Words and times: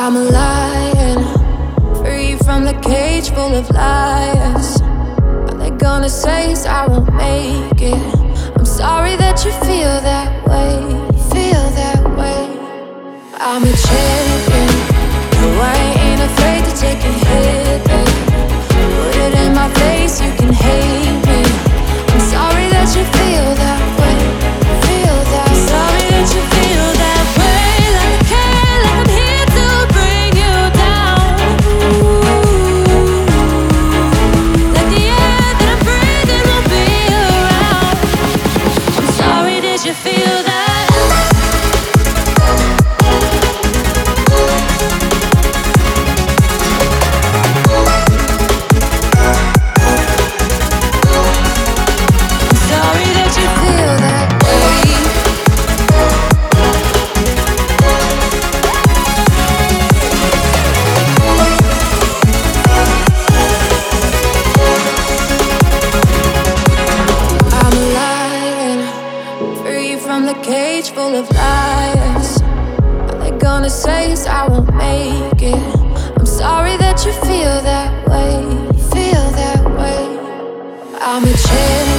I'm 0.00 0.14
a 0.14 0.22
lion, 0.22 1.18
free 1.96 2.36
from 2.36 2.64
the 2.64 2.72
cage 2.74 3.30
full 3.30 3.52
of 3.52 3.68
liars. 3.70 4.80
All 4.80 5.58
they're 5.58 5.76
gonna 5.76 6.08
say 6.08 6.52
is 6.52 6.64
I 6.66 6.86
won't 6.86 7.12
make 7.12 7.82
it. 7.82 8.16
I'm 8.56 8.64
sorry 8.64 9.16
that 9.16 9.44
you 9.44 9.50
feel 9.50 10.00
that 10.00 10.46
way. 10.46 10.97
from 69.98 70.26
the 70.26 70.34
cage 70.34 70.90
full 70.90 71.14
of 71.14 71.30
lies. 71.30 72.40
All 72.42 73.18
they're 73.18 73.38
gonna 73.38 73.70
say 73.70 74.12
is 74.12 74.26
I 74.26 74.46
won't 74.48 74.72
make 74.74 75.42
it. 75.42 75.76
I'm 76.16 76.26
sorry 76.26 76.76
that 76.76 77.04
you 77.04 77.12
feel 77.12 77.54
that 77.62 77.92
way, 78.08 78.32
feel 78.94 79.26
that 79.42 79.64
way. 79.78 80.02
I'm 81.00 81.24
a 81.24 81.34
champion. 81.36 81.97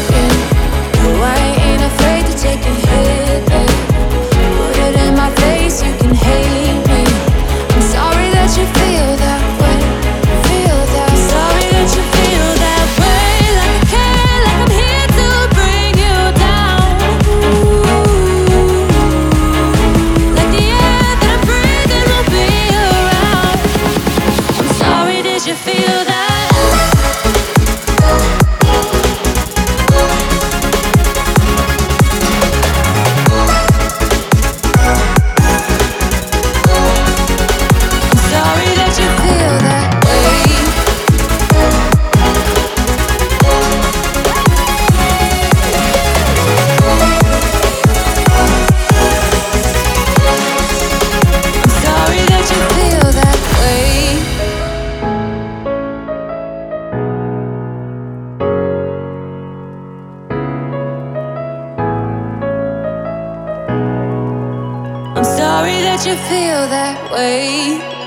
you 66.06 66.16
feel 66.16 66.68
that 66.70 67.12
way? 67.12 67.99